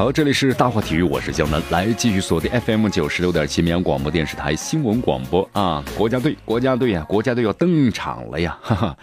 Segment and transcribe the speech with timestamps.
[0.00, 5.84] 好，这里是大话体育，我是江南，来继续锁定 FM 九十六点七绵阳广播电视台新闻广播啊！
[5.94, 8.58] 国家队，国家队呀，国家队要登场了呀！
[8.62, 8.96] 哈哈，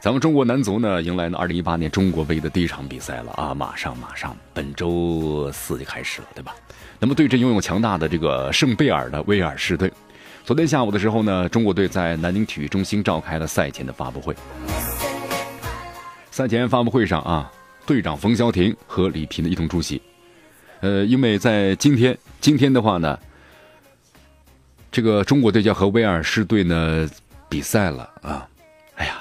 [0.00, 3.54] 咱们中国男足呢，迎来了二零一八年中国杯的第一场比赛了啊！
[3.54, 6.52] 马上马上，本周四就开始了，对吧？
[6.98, 9.88] 那么对阵拥有强大的这个圣贝尔的威尔士队，
[10.44, 14.34] 昨天下午的时候呢，中国队在南宁体育中心召开了赛前的发布会。
[16.32, 17.48] 赛前发布会上啊，
[17.86, 20.02] 队长冯潇霆和李平的一同出席。
[20.80, 23.18] 呃，因为在今天，今天的话呢，
[24.90, 27.08] 这个中国队要和威尔士队呢
[27.48, 28.48] 比赛了啊！
[28.96, 29.18] 哎呀，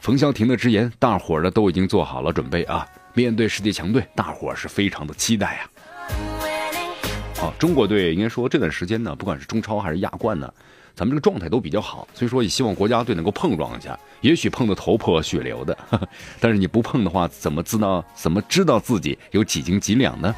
[0.00, 2.86] 冯潇霆的直言，大伙儿呢都已经做好了准备啊！
[3.14, 5.70] 面对世界强队，大伙儿是非常的期待呀。
[7.36, 10.52] 好，中国队应该说这段时间呢，不管是中超还是亚冠呢，
[10.94, 15.78] 咱们这个状态都比较好，所以说也希望国家队能够碰撞一下，也许碰得头破血流的，
[16.40, 20.34] 但是你不碰的话，怎么知道怎么知道自己有几斤几两呢？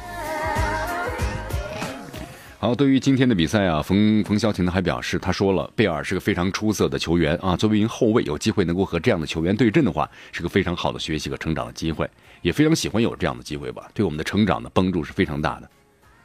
[2.61, 7.55] 好，对于今天的比赛啊，冯冯潇霆呢还表示，他说了，贝尔是个非常出色的球员啊。
[7.55, 12.05] 作为一名后卫，有机会能够和这样的球员对阵的话，是个非常好的学习和成长的机会，
[12.41, 13.89] 也非常喜欢有这样的机会吧。
[13.93, 15.71] 对我们的成长的帮助是非常大的。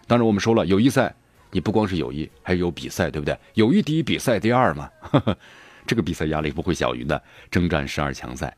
[0.08, 1.14] 当然，我们说了，友谊赛
[1.52, 3.38] 你不光是友谊，还有比赛，对不对？
[3.54, 4.90] 友谊第一，比赛第二嘛。
[5.86, 8.52] 这个比赛压力不会小于的，征战十二强赛。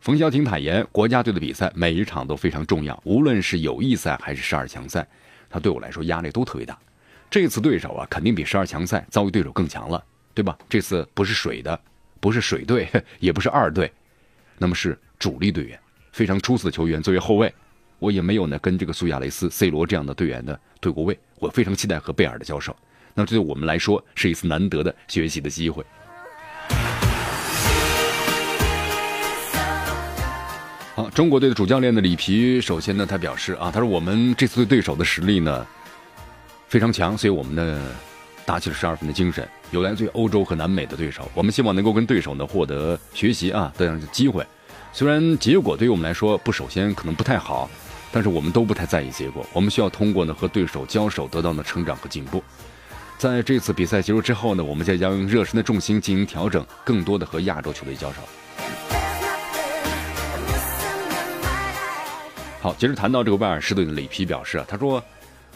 [0.00, 5.06] 冯潇霆坦言，国家队的比赛每一场都非常重要，无论是友谊赛还是十二强赛，
[5.50, 6.78] 他对我来说压力都特别大。
[7.30, 10.56] 这次对手啊，肯定比十二强赛遭遇对手更强了，对吧？
[10.66, 11.78] 这次不是水的，
[12.20, 12.88] 不是水队，
[13.20, 13.92] 也不是二队，
[14.56, 15.78] 那么是主力队员，
[16.12, 17.02] 非常出色的球员。
[17.02, 17.52] 作为后卫，
[17.98, 22.74] 我也没有呢跟这个苏亚雷斯、C 罗这样的队员的对过位，我非常期待和贝尔的交手。
[23.12, 25.84] 那这对我们来说是一次难得的学习的机会。
[30.94, 35.66] 好，中国队的主教练的里皮，首先呢，他表示啊，他说我们这次对对手的实力呢。
[36.68, 37.82] 非常强，所以我们呢
[38.44, 39.48] 打起了十二分的精神。
[39.70, 44.46] 有来自于欧洲和南美的对手，我们希望能够跟对手呢获得学习啊这样的机会。
[44.92, 47.70] 虽然结果对于我们来说不首先可能不太好，
[48.12, 49.46] 但是我们都不太在意结果。
[49.52, 52.42] 我们需要通过呢和对手交手得到呢成长和进步。
[53.16, 58.20] 在这次比赛结束之后呢，我们将将热身的重心进行调整，更多的和亚洲球队交手。
[62.60, 65.02] 好，接着谈到这个威尔士队的里皮表示啊，他说。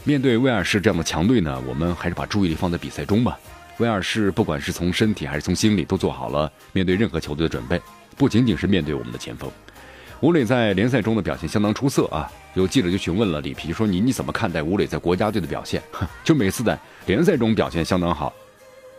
[0.05, 3.39] 面对威尔士这样的强队呢，我们还是把注意力放在比赛中吧。
[3.79, 7.81] 威尔士不管是从身体还是从心理都做好了面对任何球队的准备，
[8.17, 9.51] 不仅仅是面对我们的前锋。
[10.21, 12.31] 吴磊在联赛中的表现相当出色啊！
[12.55, 15.83] 有记者就询问了里皮，说你你怎么看待吴磊在国家队的表现？
[16.23, 18.33] 就每次在联赛中表现相当好，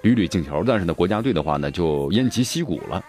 [0.03, 3.03] 屡屡进球，但是呢，国家队的话呢就偃旗息鼓了。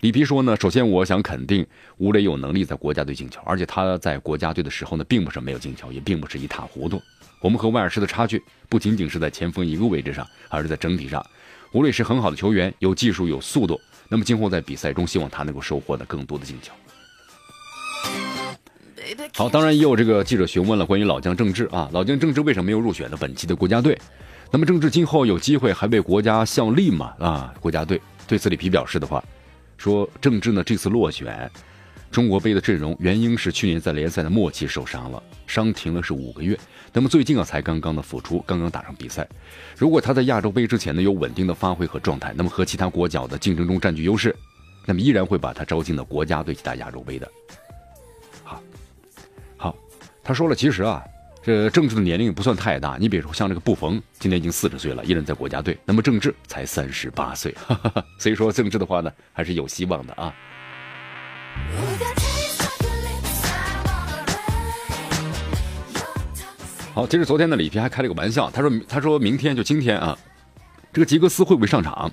[0.00, 1.66] 里皮说呢，首先我想肯定
[1.98, 7.00] 吴磊有能力在国家队进球，而且他在国家队的时候呢，并不是没有进球，也并不是一塌糊涂。
[7.46, 11.24] 我们和威尔士的差距不仅仅是在前锋一个位置上，而是在整体上。
[11.70, 13.80] 吴磊是很好的球员，有技术，有速度。
[14.08, 16.72] 那么今后在比赛中，希望他能够收获的更多的进球。
[19.32, 23.96] 好，当然也有这个记者询问了关于老将郑智啊，老将郑智为什么没有入选的本期的国家队？
[24.50, 27.14] 那么郑智今后有机会还为国家效力吗？
[27.20, 29.22] 啊，国家队对此里皮表示的话，
[29.76, 31.48] 说郑智呢这次落选。
[32.10, 36.58] 中国杯的阵容原因是去年在联赛的末期受伤了，伤停了是五个月。
[36.96, 39.28] 那么最近啊才刚刚的复出，刚刚打上比赛。
[39.76, 44.34] 如果他在亚洲杯之前呢有稳定的发挥和状态，那么和其他国脚的竞争中占据优势，
[44.86, 47.30] 那么依然会把他招进到国家队去打亚洲杯的。
[48.42, 48.62] 好，
[49.58, 49.76] 好，
[50.24, 51.04] 他说了，其实啊，
[51.42, 52.96] 这郑智的年龄不算太大。
[52.98, 55.76] 你比如说像这个布冯，今年已经四十岁了，依然在国家队。
[55.84, 57.54] 那么郑智才三十八岁，
[58.18, 60.34] 所以说郑智的话呢还是有希望的啊。
[66.96, 70.16] 好，其实昨天的里皮还开了个玩笑，他说：“他说明天就今天啊，
[70.94, 72.10] 这个吉格斯会不会上场？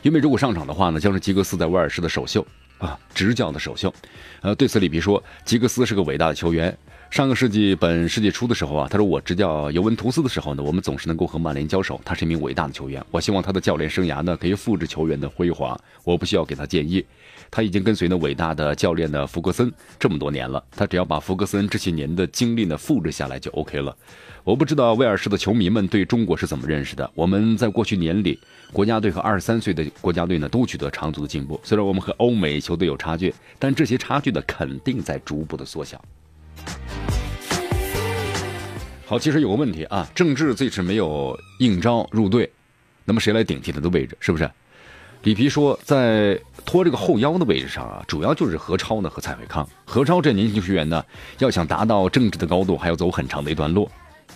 [0.00, 2.42] 因为如果上场的话呢，将是吉格斯在威尔士的首秀
[2.78, 3.92] 啊，执教的首秀。
[4.40, 6.74] 呃，对此里皮说，吉格斯是个伟大的球员，
[7.10, 12.00] 上个世纪本世纪初的时候啊，他说我执教尤文图斯的时候呢，我们总是能够和曼联交手。
[12.04, 15.78] 他是一名伟大的球员，我希望他的教练生涯呢可以复制球员的辉煌。
[16.04, 17.04] 我不需要给他建议，
[17.50, 23.94] 他已经跟随呢伟大的教练的福格森这么多年了，他只要把福格森这些年的经历呢复制下来就 OK 了。
[24.44, 27.10] 我不知道威尔士的球迷们对中国是怎么认识的。
[27.16, 28.38] 我们在过去年里，
[28.72, 31.60] 国家队和二十三岁的国家队呢都取得长足的进步。
[31.64, 36.00] 虽然我们和欧美球队有差距，但这些差距呢肯定在逐步的缩小。
[39.06, 42.48] 好，其实有个问题啊，郑智这次没有应招入队，
[43.04, 44.16] 那么谁来顶替他的位置？
[44.20, 44.48] 是不是？
[45.24, 49.68] 里皮说，在拖这个后腰的位置上啊，主要就是何超呢和蔡伟康。
[49.84, 51.04] 何超这年轻球员呢，
[51.40, 53.90] 要想达到郑智的高度，还要走很长的一段路。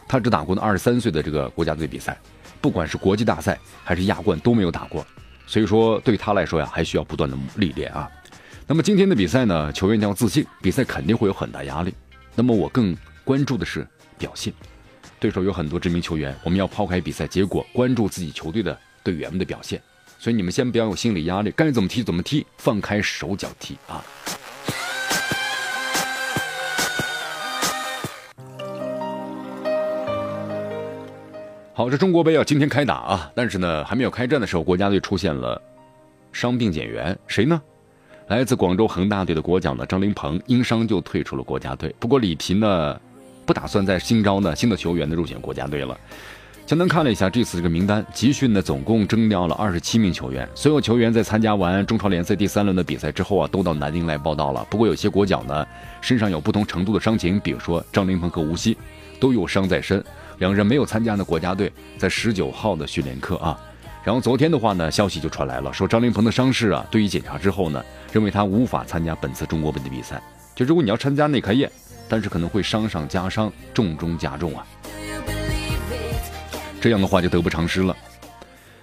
[0.08, 2.18] 他只打过呢二十三岁的这个国家队比赛，
[2.60, 5.06] 不管是国际大赛还是亚冠都没有打过，
[5.46, 8.10] 所以说对他来说呀，还需要不断的历练啊。
[8.66, 11.94] 那么今天的比赛呢，球员要自信，比赛肯定会有很大压力。
[12.34, 13.86] 那么我更关注的是。
[14.16, 14.54] 表现，
[15.18, 19.82] 对手有很多知名球员，我们要抛开比赛结果，关注自己球队的队员们的表现。
[20.20, 24.04] 所以你们先不要有心理压力，该怎么踢怎么踢，放开手脚踢啊！
[31.74, 35.60] 好，这中国杯啊，今天开打啊，但是呢，还没有开战的时候，国家队出现了
[36.32, 37.60] 伤病减员，谁呢？
[38.28, 41.94] 来自广州恒大队的国脚呢，张琳芃因伤就退出了国家队。
[41.98, 42.98] 不过里皮呢？
[43.46, 45.94] 不打算再新招呢新的球员的入选国家队了。
[46.64, 50.48] 江南看了一下这次这个名单，集训呢总共征调了二十七名球员。
[50.54, 54.66] 所有球员在参加完中超联赛第三轮的比赛之后啊，都到南京来报道了。
[54.70, 55.66] 不过有些国脚呢
[56.00, 58.74] 身上有不同程度的伤情，比如说张琳芃和吴曦
[59.20, 60.02] 都有伤在身，
[60.38, 63.60] 两人没有参加呢国家队在十九号的训练课啊。
[64.04, 70.22] 然后昨天的话呢，消息就传来了，说张琳芃的伤势啊，对于检查之后呢，认为他无法参加本次中国杯的比赛。
[70.54, 71.70] 就如果你要参加内开业。
[72.06, 74.66] 但是可能会伤上加伤，重中加重啊！
[76.78, 77.96] 这样的话就得不偿失了。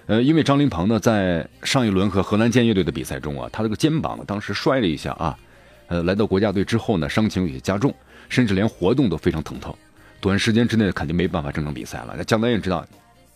[0.06, 5.38] 呃，因为张琳芃呢，在上一轮和河南建业队的比赛中啊，他这个肩膀当时摔了一下啊，
[5.86, 7.94] 呃，来到国家队之后呢，伤情有些加重，
[8.28, 9.74] 甚至连活动都非常疼痛，
[10.20, 12.14] 短时间之内肯定没办法正常比赛了。
[12.18, 12.84] 那江南也知道，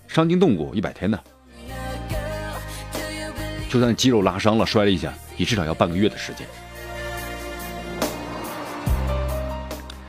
[0.08, 1.16] 伤筋动骨一百天呢，
[3.76, 6.46] 就算肌肉拉伤了，摔了一下，也至少要半个月的时间。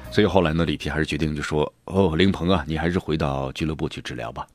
[0.10, 4.48] 所以后来呢，里皮还是决定就说：“哦，林鹏啊，你还是回到俱乐部去治疗吧。”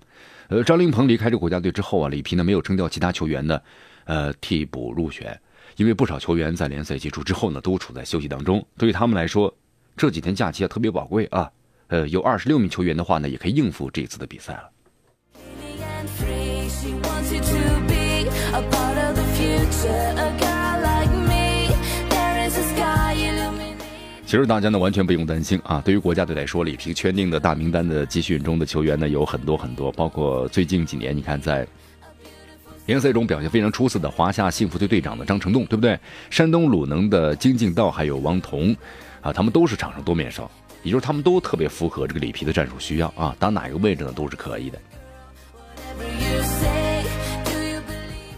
[0.48, 3.60] 呃，张林鹏离开这国家队之后啊，里皮呢没有征调其他球员呢，
[4.04, 5.38] 呃，替补入选，
[5.76, 8.66] 因为不少球员在联赛结束之后呢，都处在休息当中。
[8.78, 9.54] 对于他们来说，
[9.94, 11.50] 这几天假期啊特别宝贵啊。
[11.88, 14.70] 呃，有二十六名球员的话呢，也可以应付这一次的比赛了。
[24.24, 25.82] 其实大家呢完全不用担心啊！
[25.84, 31.66] 对于国家队来说，里皮圈定的大名单的集训中的球员呢有很多很多，包括最近几年你看在
[32.86, 36.00] 联赛中表现非常出色的华夏幸福队队长的张成栋，对不对？
[36.30, 38.74] 山东鲁能的金敬道还有王彤，
[39.20, 40.50] 啊，他们都是场上多面手，
[40.82, 44.78] 也就是他们都特别符合这个里皮的战术需要啊，打哪个位置呢都是可以的。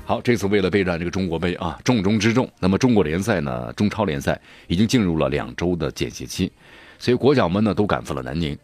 [0.07, 2.47] 好，这次为了备战这个中国杯啊，重中之重。
[2.61, 6.53] 那么中国联赛呢，中超联赛已经进入了两周的间歇期，
[6.99, 8.57] 所以国脚们呢都赶赴了南宁，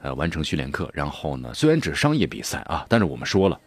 [0.00, 0.90] 呃，完成训练课。
[0.92, 3.60] 然后呢，虽然只是商业比赛啊，但是我们说了，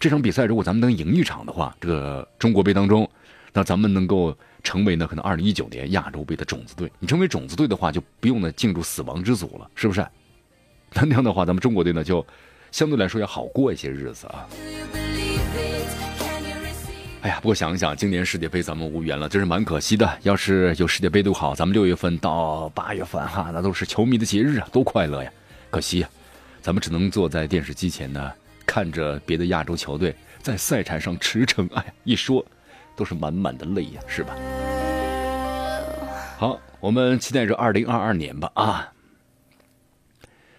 [0.00, 3.08] 这场比赛如果咱们能赢一场的话，这个中国杯当中，
[3.52, 6.90] 那咱们能够成为呢可能二零一九年亚洲杯的种子队。
[6.98, 10.04] 你成为种子队的话，就不用呢进入死亡之组了，是不是？
[10.92, 12.26] 那那样的话，咱们中国队呢就
[12.72, 14.48] 相对来说要好过一些日子啊。
[17.24, 20.18] 哎呀，不过想一想今年世界杯咱们无缘了，真是蛮可惜的。
[20.24, 25.32] 要是有世界杯都好，咱们六月份到八月份哈，那都是球迷的节日啊，多快乐呀！
[25.70, 26.08] 可惜呀，
[26.60, 28.30] 咱们只能坐在电视机前呢，
[28.66, 31.66] 看着别的亚洲球队在赛场上驰骋。
[31.72, 32.44] 哎呀，一说
[32.94, 34.36] 都是满满的泪呀，是吧？
[36.36, 38.92] 好，我们期待着二零二二年吧啊！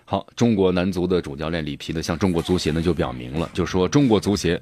[0.04, 4.60] 好，中国男足的主教练里皮呢，向中国足协呢就表明了，就说中国足协。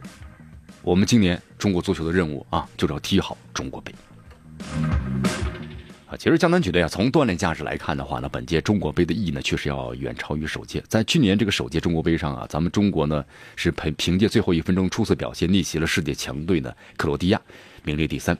[0.82, 3.94] 我们今年中国足球的任务啊，就是要踢好中国杯。
[6.08, 10.84] 啊，其实江南觉得呀，从锻炼价值来看的话呢，本届中国杯的意义呢，确实要远超于首届。
[10.88, 13.24] 在去年这个首届中国杯上啊，咱们中国呢
[13.56, 17.42] 是凭凭借最后一分钟出色表现逆袭了世界强队的克罗地亚，
[17.84, 18.38] 名列第三。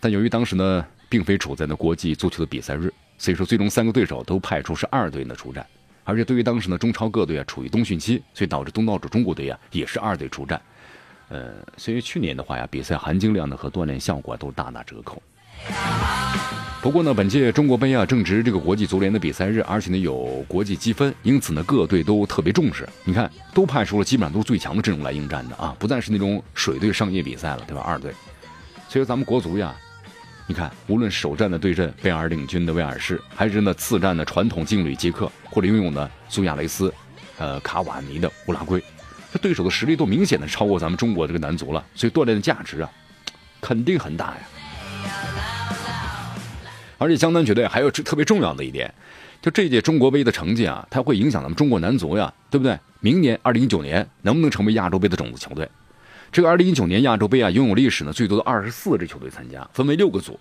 [0.00, 5.64] 但由于当时呢，并非处在那国际足球的比赛日，所以说最终三个对手都派出是二队的出战。
[6.04, 10.60] 而且对于当时呢，中超各队啊处于冬训期，所以导致东道主中国队啊也是二队出战。
[11.32, 15.22] 呃，所以去年的话呀，比赛含金量呢和锻炼效果都大打折扣。
[16.82, 22.86] 不过呢，本届中国杯啊正值这个国际足联的比赛日，而且呢有国际积分，因此呢各队都特别重视。
[23.04, 27.80] 你看，都派出了基本上都是最强的阵容来应战的啊，不再是那种水队商业比赛了，对吧？
[27.80, 28.12] 二队，
[28.88, 29.74] 所以咱们国足呀，
[30.46, 36.92] 你看，无论首战的对阵贝尔领军的威尔士，还是呢次战的传统劲旅捷克，或者拥有呢苏亚雷斯、
[37.38, 38.82] 呃卡瓦尼的乌拉圭，
[39.32, 42.90] 这对手的实力都明显的超过咱们中国这个男足了，所以锻炼的价值啊，
[43.62, 44.40] 肯定很大呀。
[46.98, 48.92] 而且江南球队还有特别重要的一点，
[49.40, 52.78] 就这届中国杯的成绩啊，它会影响咱们中国男足呀，对不对？
[53.00, 55.68] 明年二零一九年能不能成为亚洲杯的种子球队？
[56.30, 60.38] 这个二零一九年亚洲杯啊，拥有历史呢最多的二十四支球队参加，分为六个组。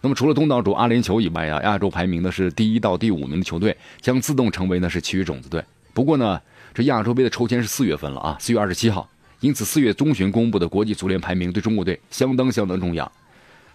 [0.00, 5.62] 那么除了东道主阿联酋以外啊，亚洲排名呢是第一到第五名的球队将自动成为呢是其余种子队。
[5.92, 6.40] 不过呢，
[6.74, 13.10] 这亚洲杯的抽签是四月份了啊，四月二十七号，因此四月中旬公布的国际足联排名对中国队相当相当重要。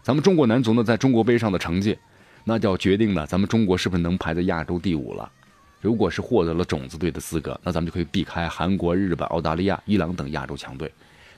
[0.03, 1.97] 咱们中国男足呢，在中国杯上的成绩。
[2.45, 5.29] 那就要决定了，咱们中国是不是能排在亚洲第五了？
[5.81, 10.91] 如果是获得了种子队的资格，那咱们就可以避开韩国、日本、澳大利亚、伊朗等亚洲强队。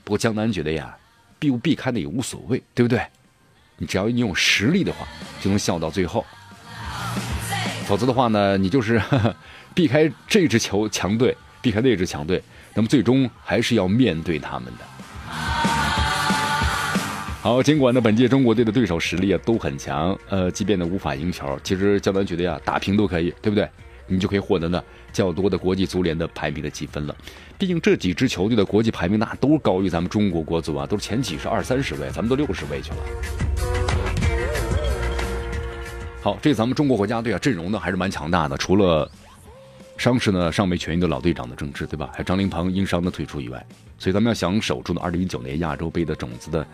[0.04, 0.96] 不过江南觉得呀，
[1.38, 3.04] 避不避开的也无所谓，对不对？
[3.76, 5.06] 你只要你有实力的话，
[5.40, 6.24] 就能笑到最后。
[7.84, 9.02] 否则的话呢，你就是
[9.74, 12.42] 避开这支球强队，避开那支强队，
[12.74, 14.84] 那么最终还是要面对他们的。
[17.40, 23.68] 好，尽管呢，本届中国队的对手实力啊都很强，呃，即便呢无法赢球，其实江南觉得呀，打平都可以，对不对？
[24.06, 27.16] 你就可以获得呢较多的国际足联的排名的积分了。
[27.56, 32.96] 毕竟这几支球队的国际排名那都高于咱们中国国足啊，都是前几十、二三十位，咱们都六十位去了。
[36.22, 39.10] 好，这咱们中国国家队啊阵容呢还是蛮强大的，除了
[39.96, 42.10] 伤势呢尚未痊愈的老队长的郑智，对吧？
[42.12, 43.64] 还有张琳芃因伤的退出以外，
[43.98, 46.66] 所以咱们要想守住呢二零一九年亚洲杯的种子的。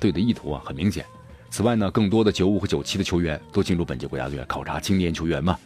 [0.00, 1.06] 队的意图啊很明显。
[1.48, 5.56] 此外呢，更多的九五和九七的球员都进入本届国家队考察青年球员嘛。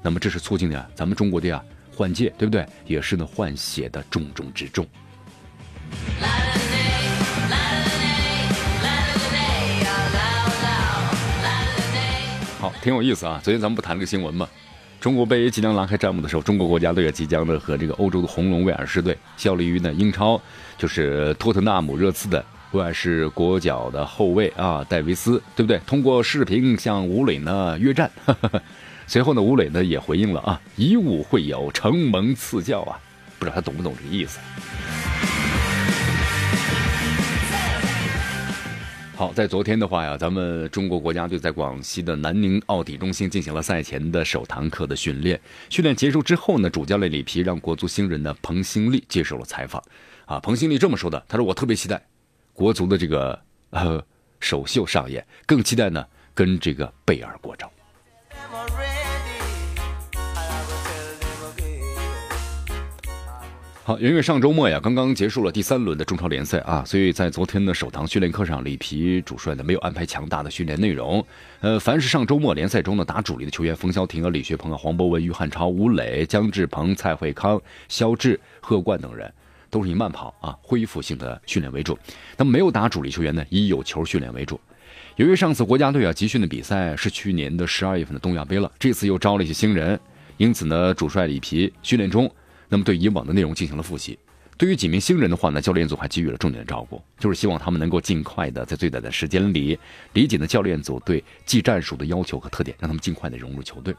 [0.00, 1.60] 那么这是促进的咱们中国队啊
[1.96, 2.64] 换届，对不对？
[2.86, 4.86] 也是呢换血的重中之重。
[12.60, 13.40] 好，挺有意思啊。
[13.42, 14.48] 昨天咱们不谈了个新闻嘛？
[15.00, 20.40] 中国杯即将拉开战幕的时候，中国国家队也即将呢和这个欧洲的红龙威尔士队效力于呢英超，
[20.76, 22.44] 就是托特纳姆热刺的。
[22.72, 25.80] 威尔士国脚的后卫啊，戴维斯，对不对？
[25.86, 28.08] 通过视频向吴磊呢约战，
[29.08, 33.00] 随后呢，吴磊呢也回应了啊，以武会友，承蒙赐教啊，
[33.38, 34.38] 不知道他懂不懂这个意思。
[39.20, 45.38] 好，在昨天的话呀，咱们中国国家队在广西的南宁奥体中心进行了赛前的首堂课的训练。
[45.68, 49.84] 训练结束之后呢，主教练里皮让国足新人的彭新立接受了采访。
[50.24, 52.02] 啊，彭新立这么说的，他说：“我特别期待。”
[52.54, 54.02] 国足的这个呃
[54.40, 57.70] 首秀上演，更期待呢跟这个贝尔过招。
[63.90, 71.26] 好，因为上周末呀刚刚结束了第三轮的中超联赛啊，所以在昨天的首堂训练课上，里皮主帅呢没有安排强大的训练内容。
[71.58, 79.28] 呃，凡是上周末联赛中呢打主力的球员，冯潇霆啊、李学鹏啊、黄博文、于汉超、吴磊、姜志鹏、蔡慧康、肖智、贺冠等人。
[79.70, 81.98] 都是以慢跑啊，恢复性的训练为主。
[82.36, 84.60] 那么没有打主力球员呢，以有球训练为主。
[85.16, 89.98] 由于上次国家队啊集训的比赛是去年的十二月份的东亚杯了，这次又招了一些新人，
[90.36, 92.32] 因此呢，主帅里皮训练中，
[92.70, 94.18] 那么对以往的内容进行了复习。
[94.56, 99.78] 对于几名新人的话呢，教练组还给予了重点的照顾，就是希望他们能够尽快的在最短的时间里
[100.14, 103.94] 理解呢教练组对技战术的要求和特点，让他们尽快的融入球队。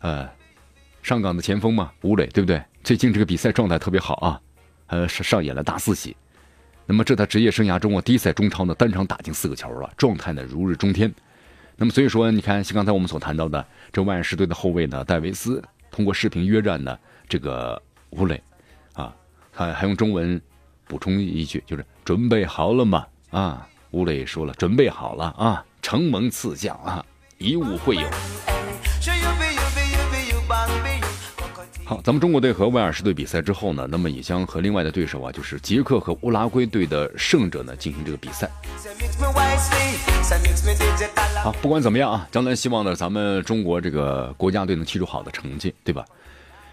[0.00, 0.28] 呃。
[1.00, 2.60] 上港的前锋嘛，吴磊，对不对？
[2.82, 4.40] 最近这个比赛状态特别好啊，
[4.88, 6.14] 呃，上上演了大四喜。
[6.84, 11.10] 那么这他职业生涯中啊，第一赛中超呢，单场打进四个球了，状态呢如日中天。
[11.76, 17.80] 那么所以说，你看，像刚才我们所谈到的，这万事队的后卫呢，戴维斯通过视频约战呢，这个
[18.10, 18.42] 吴磊，
[18.94, 19.14] 啊，
[19.52, 20.40] 还还用中文
[20.86, 23.06] 补充一句，就是准备好了吗？
[23.30, 27.04] 啊，吴磊说了，准备好了啊，承蒙赐教啊，
[27.36, 28.08] 以武会友。
[31.84, 38.50] 好，咱们中国队和威尔士队比赛之后呢，那么也将和另外的对手啊，就是捷克和乌拉圭队的胜者呢进行这个比赛。
[41.42, 46.04] 好，不管怎么样啊，江南希望呢，咱们中国这个国家队能踢出好的成绩，对吧？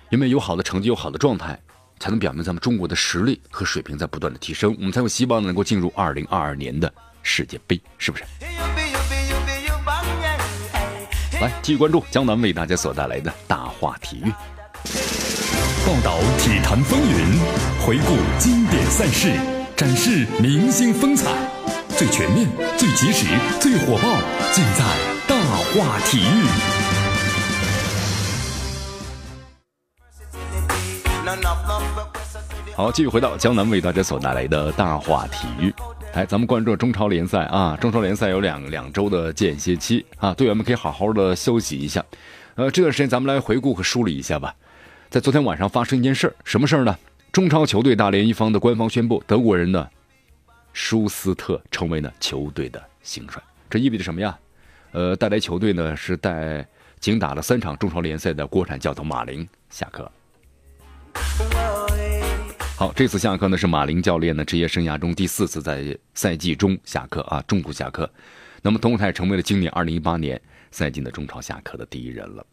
[0.09, 1.59] 因为有好的成绩，有好的状态，
[1.99, 6.93] 才能表明咱们中国的实力和水平在不断的提升，我们才有希望能够进入二零二二年的
[7.23, 8.23] 世界杯，是不是？
[11.41, 14.31] 来，继续关注江南为大家所带来的大话体育。
[15.85, 17.39] 报道体坛风云，
[17.85, 19.33] 回顾经典赛事，
[19.75, 21.29] 展示明星风采。
[21.97, 22.47] 最全面、
[22.77, 23.25] 最及时、
[23.59, 24.17] 最火爆，
[24.51, 24.83] 尽在
[25.27, 26.84] 大话体育。
[32.75, 35.73] 好，继续回到江南为大家所带来的大话体育。
[36.11, 42.03] 哎，咱们关注中超联赛啊，中超联赛有两两周的间歇期啊，队员们可以好好的休息一下。
[42.55, 44.53] 呃，这段时间咱们来回顾和梳理一下吧。
[45.09, 46.93] 在昨天晚上发生一件事儿，什么事儿呢？
[47.31, 49.87] 中超球队大连一方的官方宣布，德国人呢，
[50.73, 53.41] 舒斯特成为了球队的新帅。
[53.69, 54.37] 这意味着什么呀？
[54.91, 56.67] 呃，带来球队呢是带
[56.99, 60.11] 仅打了三场中超联赛的国产教头马林下课。
[62.77, 68.09] 好，这次下课呢是马林教练的职业生涯中第四次在赛季中下课啊，中途下课。
[68.61, 70.39] 那么，同时他也成为了今年二零一八年
[70.71, 72.45] 赛季的中超下课的第一人了。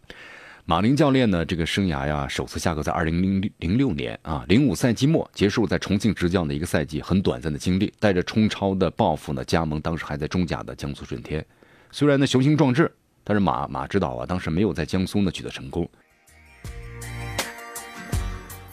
[0.64, 11.44] 马林教练呢，这个生涯呀，首次下课在二零零零六年啊，零五赛季末结束在重庆执教的一个赛季，很短暂的经历，带着冲超的抱负呢，加盟当时还在中甲的江苏舜天。
[11.90, 12.88] 虽然呢雄心壮志，
[13.24, 15.90] 但是马马指导啊，当时没有在江苏呢取得成功。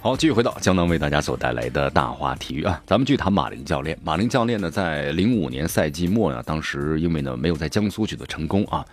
[0.02, 4.00] 好，继续回到江南为大家所带来的大话体育啊，咱们继续谈马林教练。
[4.02, 8.86] 马林教练呢，在零五年赛季末呢，当时因为呢没有在江苏取得成功啊，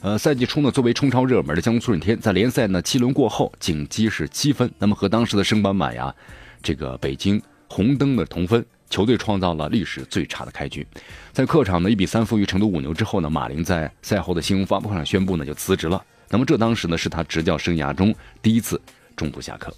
[0.00, 6.12] 呃，赛季初呢，作为冲超热门的江苏舜天，在联赛呢七轮过后仅积是七分，那么和当时的升班马呀，
[6.60, 10.84] 这个北京红灯的同分，球队创造了历史最差的开局。
[11.32, 16.04] 在客场呢一比三负于成都五牛之后呢，马林在赛后的新闻发布会上宣布呢就辞职了。
[16.28, 18.12] 那么这当时呢是他执教生涯中
[18.42, 18.80] 第一次
[19.14, 19.72] 中途下课。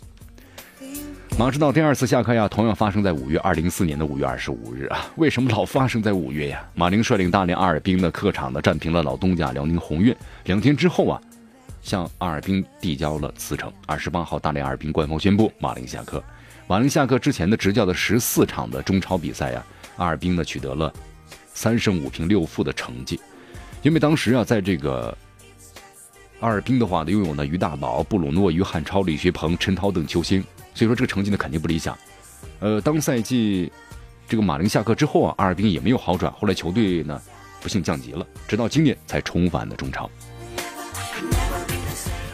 [1.40, 5.06] 马指导第二次下课呀，同样发生在五月二零四年的五月二十五日啊。
[5.16, 6.62] 为什么老发生在五月呀？
[6.74, 10.14] 马林率领大连阿尔滨的客场呢，战平了老东家辽宁宏运。
[10.44, 11.18] 两天之后啊，
[11.80, 13.72] 向阿尔滨递交了辞呈。
[13.86, 16.22] 二十八号，大连阿尔滨官方宣布马林下课。
[16.66, 19.64] 马林下课之前的执教的十四场的中超比赛呀，
[19.96, 20.92] 阿尔滨呢取得了
[21.54, 23.18] 三胜五平六负的成绩。
[23.80, 25.16] 因为当时啊，在这个
[26.40, 30.44] 阿尔滨的话呢，拥有呢于大宝、布鲁诺、于汉超、李学鹏、陈涛等球星。
[30.74, 31.96] 所以说这个成绩呢肯定不理想，
[32.60, 33.70] 呃，当赛季
[34.28, 37.20] 这个马林下课之后啊，阿尔滨也没有好转，后来球队呢
[37.60, 40.08] 不幸降级了，直到今年才重返的中超。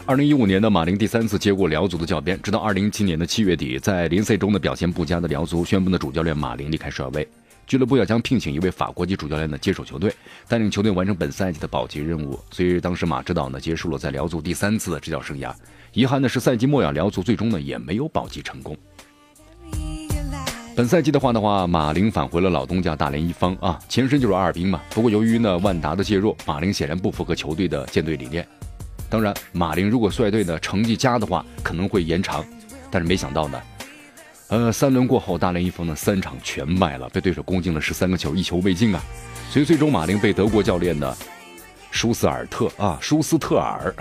[0.05, 7.27] 二零一五年的马林第三次接过辽足的教鞭，直到二零一七年的七月底，在联赛中的表现不佳的辽足宣布的主教练马林离开帅位，
[7.65, 10.13] 俱乐部要将聘请一位法国籍主教练呢接手球队，
[10.47, 12.39] 带领球队完成本赛季的保级任务。
[12.51, 15.53] 所以当时马指导呢结束了在辽足第三次的执教生涯。
[15.97, 18.77] 遗憾的是，赛季末呀，辽足最终呢也没有保级成功。
[20.75, 24.79] 本赛季的话的话，马林返回了老东家大连一方啊，前身就是阿尔滨嘛。
[24.91, 28.47] 不过由于呢万达的介入，马林显然不符合球队的建队理念。
[29.09, 32.45] 当然，马林如果率队的成绩佳的话，可能会延长。
[32.91, 33.59] 但是没想到呢，
[34.49, 39.01] 呃，三轮过后，大连一方呢三场全败了，被对手攻进了十三个球，一球未进啊。
[39.49, 41.17] 所以最终马林被德国教练呢
[41.89, 43.91] 舒斯尔特啊舒斯特尔。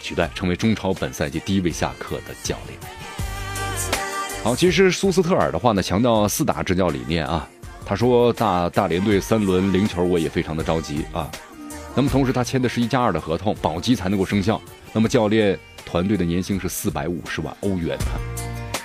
[0.00, 2.78] 取代成为中超本赛季第一位下课的教练。
[4.42, 7.48] 好，其实苏斯特尔的话呢，强调四大执教理念啊。
[7.84, 11.30] 他说大大连队三轮零球，我也非常的着急啊。
[11.94, 14.60] 那么同时他签的是一加二的合同，保级才能够生效。
[14.92, 18.14] 那么教练团队的年薪是四百五十万欧元啊。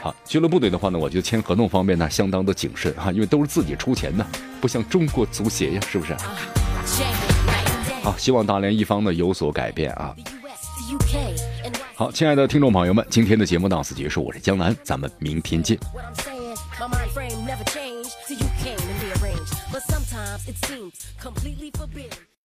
[0.01, 4.25] 好，俱乐部队的话呢，我觉得签合同方面呢相当的谨慎啊，因为都是自己出钱的，
[4.59, 6.15] 不像中国足协呀，是不是？
[8.01, 10.15] 好，希望大连一方呢有所改变啊。
[11.95, 15.77] 好，亲爱的听众朋友们，今天的节目到此结束，我是江南，咱们明天见。